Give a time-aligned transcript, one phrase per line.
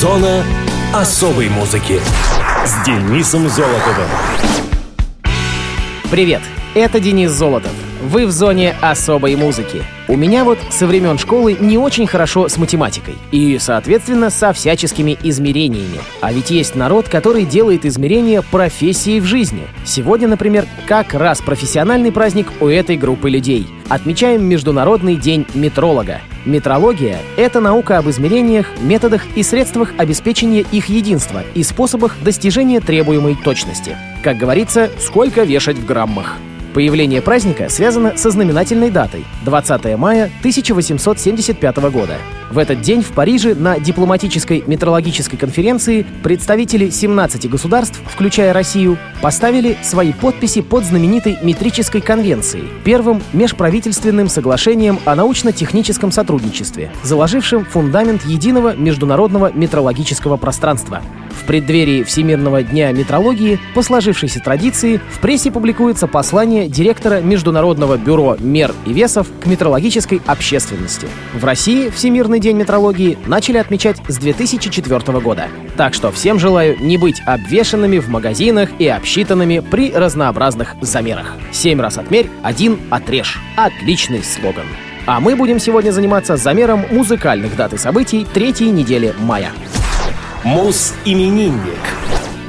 [0.00, 0.42] Зона
[0.94, 2.00] особой музыки
[2.64, 4.08] с Денисом Золотовым.
[6.10, 6.40] Привет,
[6.74, 7.72] это Денис Золотов.
[8.02, 9.82] Вы в зоне особой музыки.
[10.08, 13.16] У меня вот со времен школы не очень хорошо с математикой.
[13.30, 16.00] И, соответственно, со всяческими измерениями.
[16.22, 19.66] А ведь есть народ, который делает измерения профессией в жизни.
[19.84, 23.66] Сегодня, например, как раз профессиональный праздник у этой группы людей.
[23.90, 26.22] Отмечаем Международный день метролога.
[26.46, 33.34] Метрология— это наука об измерениях, методах и средствах обеспечения их единства и способах достижения требуемой
[33.34, 33.94] точности.
[34.24, 36.38] Как говорится, сколько вешать в граммах.
[36.74, 42.14] Появление праздника связано со знаменательной датой— 20 мая 1875 года.
[42.50, 49.78] В этот день в Париже на дипломатической метрологической конференции представители 17 государств, включая Россию, поставили
[49.82, 58.76] свои подписи под знаменитой метрической конвенцией, первым межправительственным соглашением о научно-техническом сотрудничестве, заложившим фундамент единого
[58.76, 61.02] международного метрологического пространства.
[61.40, 68.36] В преддверии Всемирного дня метрологии по сложившейся традиции в прессе публикуется послание директора Международного бюро
[68.38, 71.08] мер и весов к метрологической общественности.
[71.32, 75.48] В России Всемирный день метрологии начали отмечать с 2004 года.
[75.76, 81.36] Так что всем желаю не быть обвешанными в магазинах и обсчитанными при разнообразных замерах.
[81.52, 83.40] Семь раз отмерь, один отрежь.
[83.56, 84.66] Отличный слоган.
[85.06, 89.52] А мы будем сегодня заниматься замером музыкальных дат и событий третьей недели мая.
[90.44, 91.60] Мус-именинник.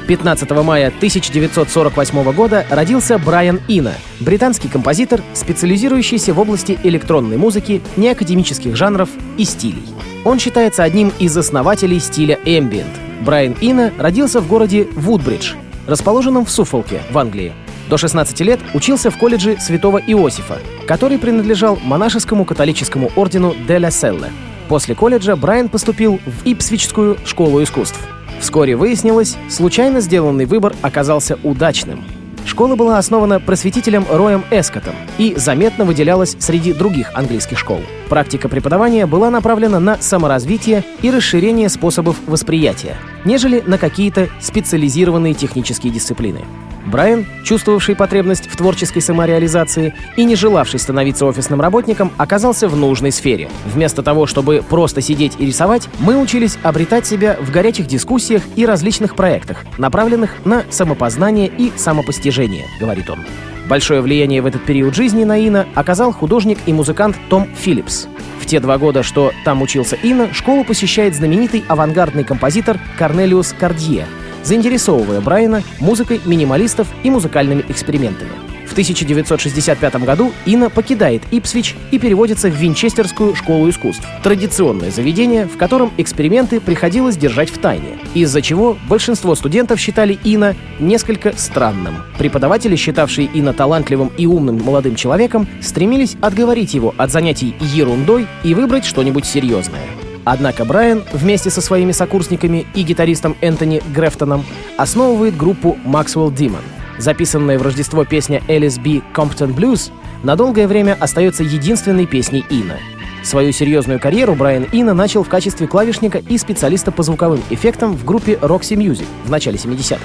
[0.08, 8.76] 15 мая 1948 года родился Брайан Ина, британский композитор, специализирующийся в области электронной музыки, неакадемических
[8.76, 9.84] жанров и стилей.
[10.24, 12.90] Он считается одним из основателей стиля ambient.
[13.20, 15.52] Брайан Ина родился в городе Вудбридж,
[15.86, 17.52] расположенном в Суффолке, в Англии.
[17.90, 23.90] До 16 лет учился в колледже Святого Иосифа, который принадлежал монашескому католическому ордену Де Ла
[23.90, 24.30] Селле.
[24.72, 28.00] После колледжа Брайан поступил в Ипсвичскую школу искусств.
[28.40, 32.02] Вскоре выяснилось, случайно сделанный выбор оказался удачным.
[32.46, 37.80] Школа была основана просветителем Роем Эскотом и заметно выделялась среди других английских школ.
[38.08, 42.96] Практика преподавания была направлена на саморазвитие и расширение способов восприятия,
[43.26, 46.46] нежели на какие-то специализированные технические дисциплины.
[46.92, 53.12] Брайан, чувствовавший потребность в творческой самореализации и не желавший становиться офисным работником, оказался в нужной
[53.12, 53.48] сфере.
[53.64, 58.66] Вместо того, чтобы просто сидеть и рисовать, мы учились обретать себя в горячих дискуссиях и
[58.66, 63.20] различных проектах, направленных на самопознание и самопостижение, говорит он.
[63.68, 68.06] Большое влияние в этот период жизни на Ина оказал художник и музыкант Том Филлипс.
[68.38, 74.06] В те два года, что там учился Ина, школу посещает знаменитый авангардный композитор Корнелиус Кардье,
[74.44, 78.30] заинтересовывая Брайана музыкой минималистов и музыкальными экспериментами.
[78.66, 85.58] В 1965 году Инна покидает Ипсвич и переводится в Винчестерскую школу искусств, традиционное заведение, в
[85.58, 91.96] котором эксперименты приходилось держать в тайне, из-за чего большинство студентов считали Инна несколько странным.
[92.16, 98.54] Преподаватели, считавшие Инна талантливым и умным молодым человеком, стремились отговорить его от занятий ерундой и
[98.54, 99.82] выбрать что-нибудь серьезное.
[100.24, 104.44] Однако Брайан вместе со своими сокурсниками и гитаристом Энтони Грефтоном
[104.76, 106.62] основывает группу Maxwell Demon.
[106.98, 109.90] Записанная в Рождество песня Элис Би Compton Blues
[110.22, 112.78] на долгое время остается единственной песней Ина.
[113.24, 118.04] Свою серьезную карьеру Брайан Ина начал в качестве клавишника и специалиста по звуковым эффектам в
[118.04, 120.00] группе Roxy Music в начале 70-х.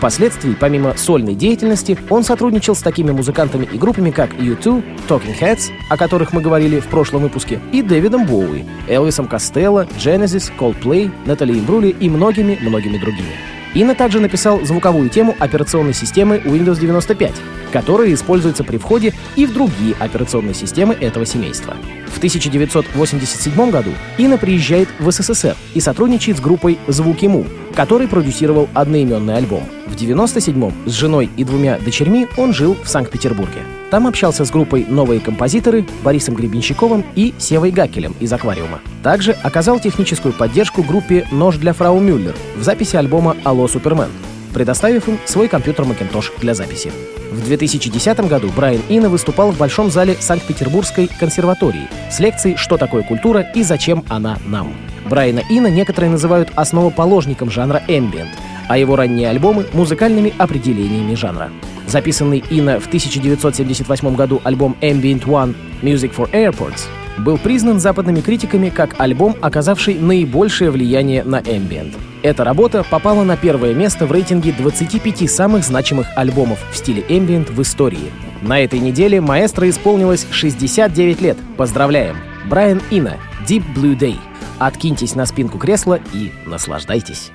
[0.00, 5.70] Впоследствии, помимо сольной деятельности, он сотрудничал с такими музыкантами и группами, как U2, Talking Heads,
[5.90, 11.52] о которых мы говорили в прошлом выпуске, и Дэвидом Боуи, Элвисом Костелло, Genesis, Coldplay, Натали
[11.52, 13.28] Имбрули и многими-многими другими.
[13.74, 17.34] Инна также написал звуковую тему операционной системы Windows 95,
[17.70, 21.76] которая используется при входе и в другие операционные системы этого семейства.
[22.12, 27.44] В 1987 году Инна приезжает в СССР и сотрудничает с группой «Звуки Му»,
[27.74, 29.64] который продюсировал одноименный альбом.
[29.86, 33.60] В 1997 с женой и двумя дочерьми он жил в Санкт-Петербурге.
[33.90, 38.80] Там общался с группой «Новые композиторы» Борисом Гребенщиковым и Севой Гакелем из «Аквариума».
[39.02, 44.10] Также оказал техническую поддержку группе «Нож для фрау Мюллер» в записи альбома «Алло, Супермен»,
[44.52, 46.92] предоставив им свой компьютер Macintosh для записи.
[47.30, 53.02] В 2010 году Брайан Ина выступал в Большом зале Санкт-Петербургской консерватории с лекцией «Что такое
[53.02, 54.74] культура и зачем она нам?».
[55.08, 58.30] Брайана Ина некоторые называют основоположником жанра ambient,
[58.68, 61.50] а его ранние альбомы— музыкальными определениями жанра.
[61.86, 66.82] Записанный Ина в 1978 году альбом Ambient One Music for Airports
[67.18, 71.94] был признан западными критиками как альбом, оказавший наибольшее влияние на ambient.
[72.22, 77.50] Эта работа попала на первое место в рейтинге 25 самых значимых альбомов в стиле ambient
[77.50, 78.12] в истории.
[78.42, 81.38] На этой неделе маэстро исполнилось 69 лет.
[81.56, 82.16] Поздравляем!
[82.46, 84.16] Брайан Ина, Deep Blue Day.
[84.58, 87.30] Откиньтесь на спинку кресла и наслаждайтесь.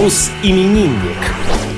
[0.00, 1.18] Мус-именинник.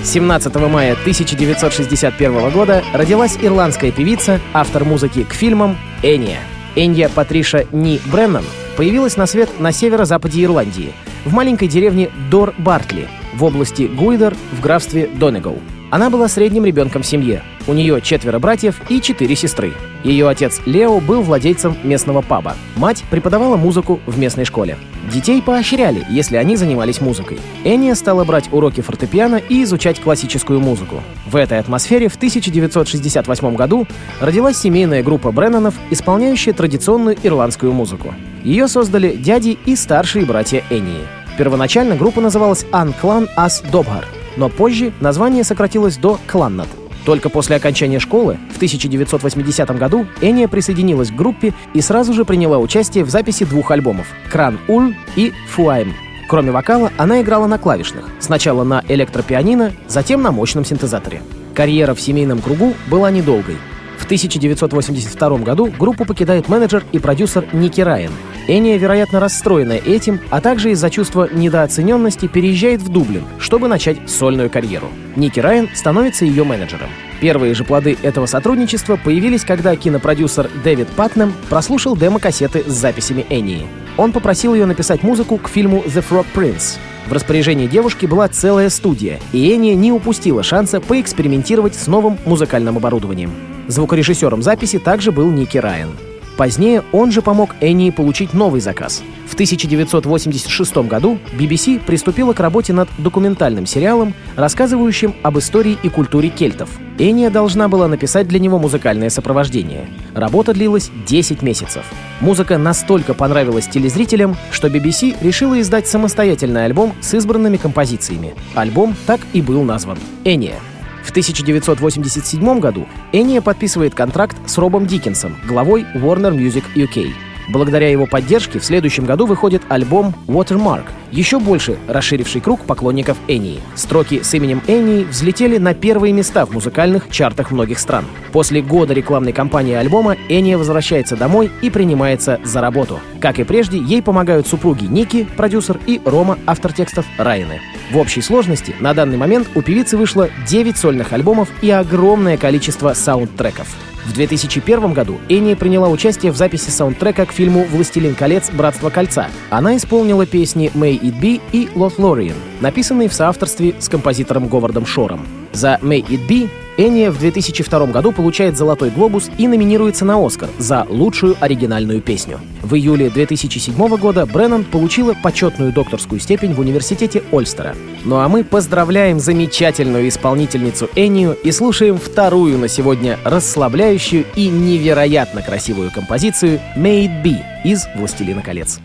[0.04, 6.38] 17 мая 1961 года родилась ирландская певица, автор музыки к фильмам Эния.
[6.76, 8.44] Энья Патриша Ни Бреннан
[8.76, 10.92] появилась на свет на северо-западе Ирландии,
[11.24, 15.58] в маленькой деревне Дор Бартли, в области Гуидер в графстве Донегоу.
[15.90, 17.42] Она была средним ребенком в семье.
[17.68, 19.72] У нее четверо братьев и четыре сестры.
[20.02, 22.56] Ее отец Лео был владельцем местного паба.
[22.76, 24.76] Мать преподавала музыку в местной школе.
[25.12, 27.38] Детей поощряли, если они занимались музыкой.
[27.64, 31.02] Эния стала брать уроки фортепиано и изучать классическую музыку.
[31.26, 33.86] В этой атмосфере в 1968 году
[34.20, 38.12] родилась семейная группа Бреннанов, исполняющая традиционную ирландскую музыку.
[38.42, 41.06] Ее создали дяди и старшие братья Энии.
[41.38, 44.04] Первоначально группа называлась «Анклан Ас Добхар»,
[44.36, 46.68] но позже название сократилось до «Кланнат».
[47.04, 52.58] Только после окончания школы в 1980 году Эния присоединилась к группе и сразу же приняла
[52.58, 55.94] участие в записи двух альбомов «Кран Уль» и «Фуайм».
[56.28, 58.08] Кроме вокала, она играла на клавишных.
[58.20, 61.22] Сначала на электропианино, затем на мощном синтезаторе.
[61.54, 63.58] Карьера в семейном кругу была недолгой.
[63.98, 68.12] В 1982 году группу покидает менеджер и продюсер Ники Райан.
[68.48, 74.50] Эния, вероятно, расстроенная этим, а также из-за чувства недооцененности переезжает в Дублин, чтобы начать сольную
[74.50, 74.88] карьеру.
[75.16, 76.88] Ники Райан становится ее менеджером.
[77.20, 83.66] Первые же плоды этого сотрудничества появились, когда кинопродюсер Дэвид Патнем прослушал демо-кассеты с записями Энии.
[83.96, 86.78] Он попросил ее написать музыку к фильму «The Frog Prince».
[87.06, 92.76] В распоряжении девушки была целая студия, и Эния не упустила шанса поэкспериментировать с новым музыкальным
[92.76, 93.30] оборудованием.
[93.68, 95.90] Звукорежиссером записи также был Ники Райан.
[96.36, 99.02] Позднее он же помог Энни получить новый заказ.
[99.26, 106.28] В 1986 году BBC приступила к работе над документальным сериалом, рассказывающим об истории и культуре
[106.28, 106.68] кельтов.
[106.98, 109.88] Эния должна была написать для него музыкальное сопровождение.
[110.14, 111.84] Работа длилась 10 месяцев.
[112.20, 118.34] Музыка настолько понравилась телезрителям, что BBC решила издать самостоятельный альбом с избранными композициями.
[118.54, 120.56] Альбом так и был назван «Эния».
[121.02, 127.12] В 1987 году Эния подписывает контракт с Робом Диккенсом, главой Warner Music UK.
[127.48, 133.60] Благодаря его поддержке в следующем году выходит альбом Watermark, еще больше расширивший круг поклонников Энии.
[133.76, 138.04] Строки с именем Энии взлетели на первые места в музыкальных чартах многих стран.
[138.32, 142.98] После года рекламной кампании альбома Эния возвращается домой и принимается за работу.
[143.20, 147.60] Как и прежде, ей помогают супруги Ники, продюсер, и Рома, автор текстов Райаны.
[147.90, 152.94] В общей сложности на данный момент у певицы вышло 9 сольных альбомов и огромное количество
[152.94, 153.68] саундтреков.
[154.04, 158.50] В 2001 году Энни приняла участие в записи саундтрека к фильму «Властелин колец.
[158.50, 159.28] Братство кольца».
[159.48, 165.26] Она исполнила песни «May It Be» и «Lothlorien», написанные в соавторстве с композитором Говардом Шором.
[165.52, 170.48] За «May It Be» Энни в 2002 году получает «Золотой глобус» и номинируется на «Оскар»
[170.58, 172.40] за лучшую оригинальную песню.
[172.62, 177.74] В июле 2007 года Бреннан получила почетную докторскую степень в университете Ольстера.
[178.04, 185.42] Ну а мы поздравляем замечательную исполнительницу Эннию и слушаем вторую на сегодня расслабляющую и невероятно
[185.42, 188.80] красивую композицию «May It Be» из «Властелина колец».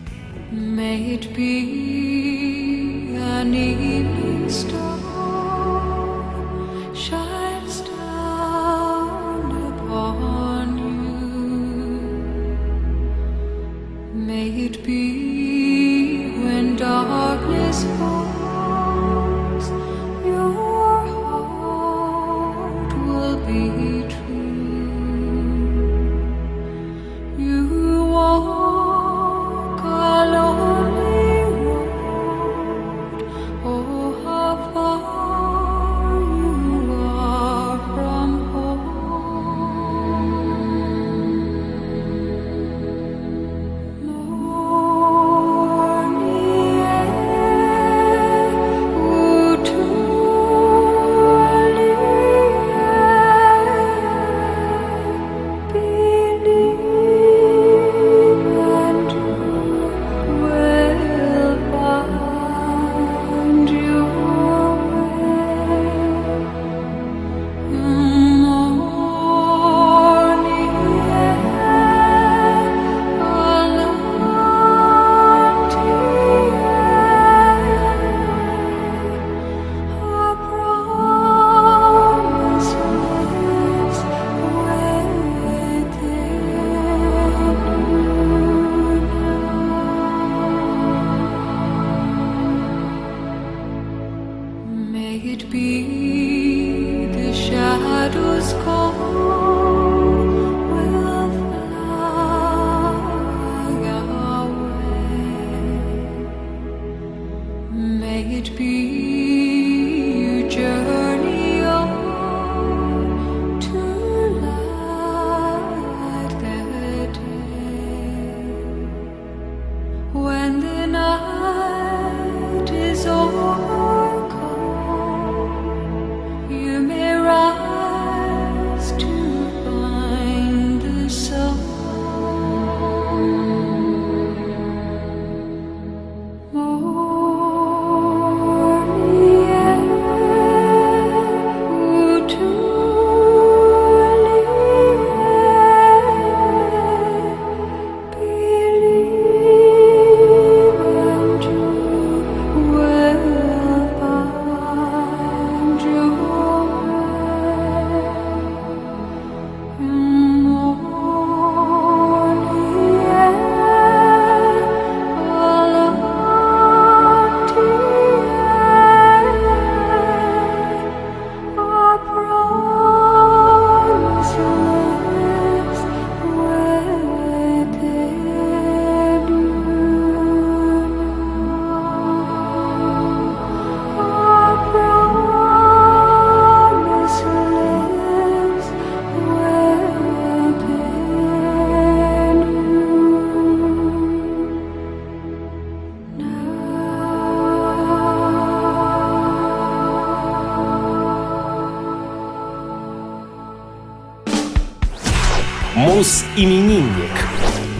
[0.52, 1.97] May it be
[3.38, 3.97] I need.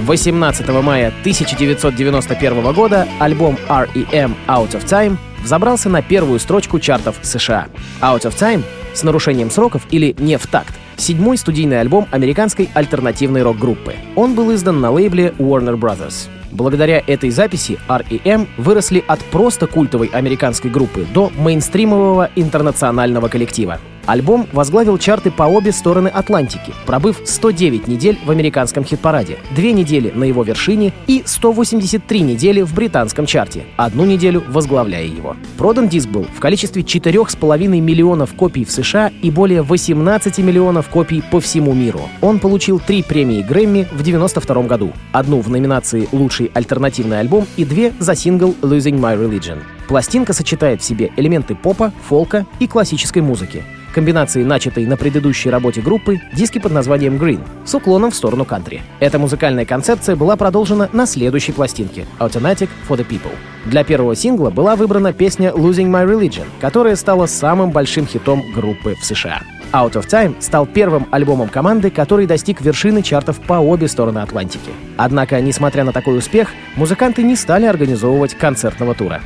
[0.09, 4.35] 18 мая 1991 года альбом R.E.M.
[4.47, 7.69] Out of Time взобрался на первую строчку чартов США.
[8.01, 13.43] Out of Time с нарушением сроков или не в такт седьмой студийный альбом американской альтернативной
[13.43, 13.97] рок-группы.
[14.17, 16.31] Он был издан на лейбле Warner Brothers.
[16.53, 18.49] Благодаря этой записи R.E.M.
[18.57, 23.79] выросли от просто культовой американской группы до мейнстримового интернационального коллектива.
[24.09, 30.11] Альбом возглавил чарты по обе стороны Атлантики, пробыв 109 недель в американском хит-параде, две недели
[30.15, 35.37] на его вершине и 183 недели в британском чарте, одну неделю возглавляя его.
[35.59, 41.23] Продан диск был в количестве 4,5 миллионов копий в США и более 18 миллионов копий
[41.31, 42.01] по всему миру.
[42.23, 47.67] Он получил три премии Грэмми в 1992 году, одну в номинации «Лучший альтернативный альбом» и
[47.67, 49.59] две за сингл «Losing My Religion».
[49.87, 53.65] Пластинка сочетает в себе элементы попа, фолка и классической музыки
[53.99, 58.81] комбинации начатой на предыдущей работе группы диски под названием Green с уклоном в сторону кантри.
[59.01, 63.35] Эта музыкальная концепция была продолжена на следующей пластинке Automatic for the People.
[63.65, 68.95] Для первого сингла была выбрана песня Losing My Religion, которая стала самым большим хитом группы
[68.95, 69.43] в США.
[69.73, 74.71] Out of Time стал первым альбомом команды, который достиг вершины чартов по обе стороны Атлантики.
[74.97, 79.21] Однако, несмотря на такой успех, музыканты не стали организовывать концертного тура.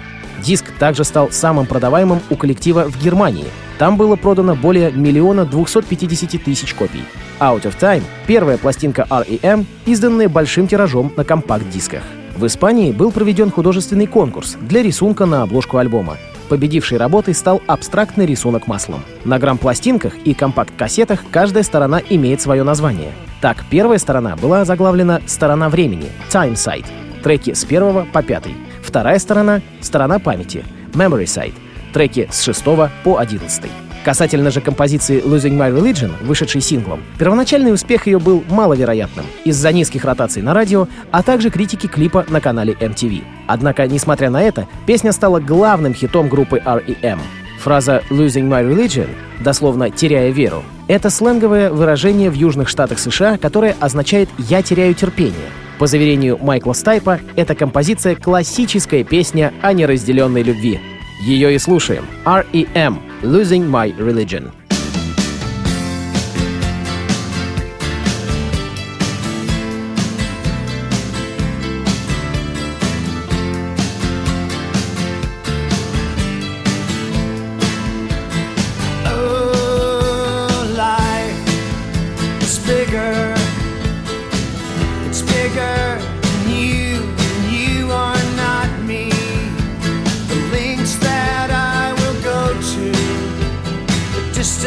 [0.45, 3.47] Диск также стал самым продаваемым у коллектива в Германии.
[3.79, 7.05] Там было продано более миллиона 250 тысяч копий.
[7.41, 12.03] Out of Time— первая пластинка R.E.M., изданная большим тиражом на компакт-дисках.
[12.37, 16.17] В Испании был проведен художественный конкурс для рисунка на обложку альбома.
[16.49, 19.03] Победившей работой стал абстрактный рисунок маслом.
[19.25, 23.13] На грамм-пластинках и компакт-кассетах каждая сторона имеет свое название.
[23.41, 26.87] Так, первая сторона была заглавлена «Сторона времени»— Time Side,
[27.23, 28.55] треки с первого по пятый.
[28.92, 31.55] Вторая сторона— сторона памяти, Memory Side,
[31.94, 32.62] треки с 6
[33.02, 33.70] по 11.
[34.05, 40.05] Касательно же композиции Losing My Religion, вышедшей синглом, первоначальный успех ее был маловероятным из-за низких
[40.05, 43.24] ротаций на радио, а также критики клипа на канале MTV.
[43.46, 47.18] Однако, несмотря на это, песня стала главным хитом группы R.E.M.
[47.61, 49.09] Фраза «losing my religion»,
[49.40, 55.48] дословно «теряя веру», это сленговое выражение в южных штатах США, которое означает «я теряю терпение»,
[55.79, 60.81] по заверению Майкла Стайпа, эта композиция— классическая песня о неразделенной любви.
[61.21, 62.05] Ее и слушаем.
[62.25, 63.01] R.E.M.
[63.23, 64.51] «Losing My Religion».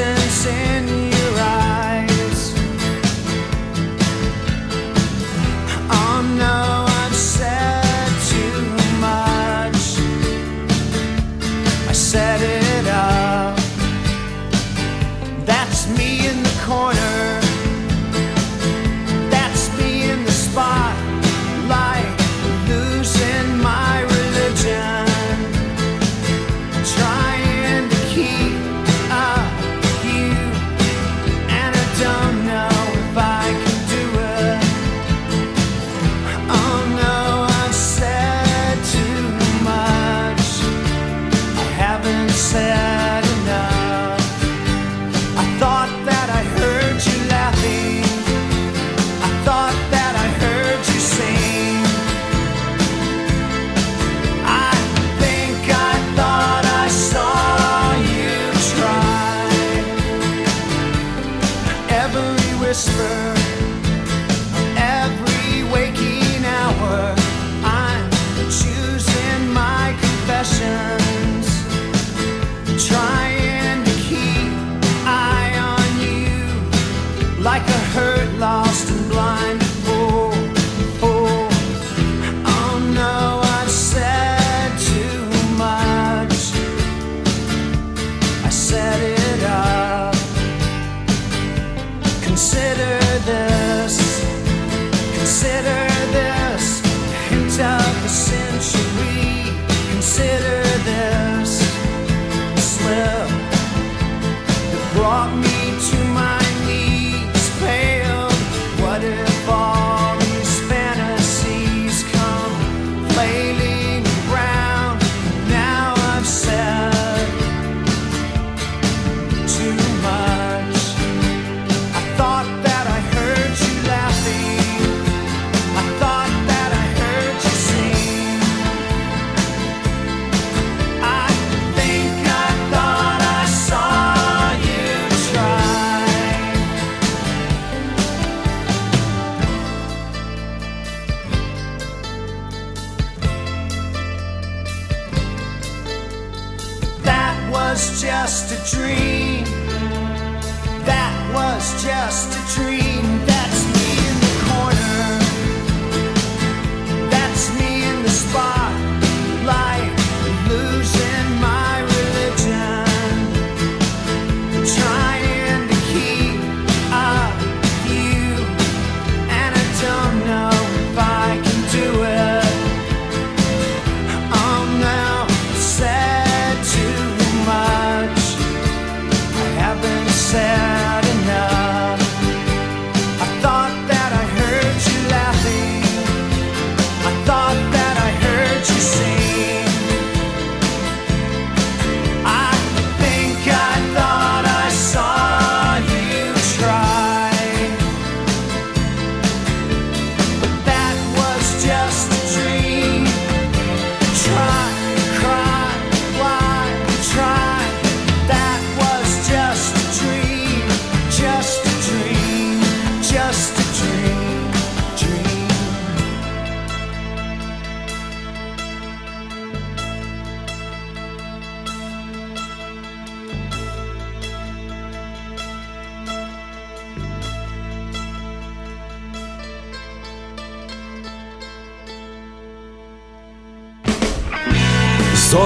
[0.05, 1.14] presence in you.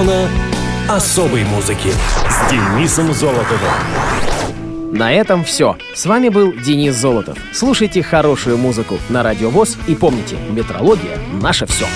[0.00, 0.28] сезона
[0.88, 1.92] особой музыки
[2.28, 3.70] с Денисом Золотовым.
[4.92, 5.76] На этом все.
[5.94, 7.38] С вами был Денис Золотов.
[7.52, 11.86] Слушайте хорошую музыку на Радио ВОЗ и помните, метрология— наше все.